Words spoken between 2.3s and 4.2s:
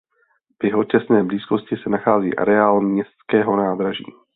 areál městského nádraží.